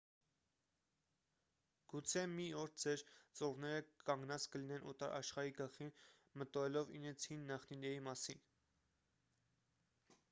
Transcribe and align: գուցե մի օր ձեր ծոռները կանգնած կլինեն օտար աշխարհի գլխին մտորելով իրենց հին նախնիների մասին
գուցե 1.93 2.23
մի 2.31 2.47
օր 2.61 2.73
ձեր 2.83 3.03
ծոռները 3.41 3.83
կանգնած 4.09 4.47
կլինեն 4.55 4.89
օտար 4.93 5.15
աշխարհի 5.19 5.55
գլխին 5.61 5.93
մտորելով 6.43 6.93
իրենց 7.03 7.29
հին 7.33 7.47
նախնիների 7.55 8.03
մասին 8.11 8.45